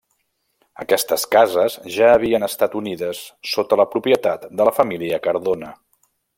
[0.83, 3.21] Aquestes cases ja havien estat unides
[3.53, 5.75] sota la propietat de la família Cardona.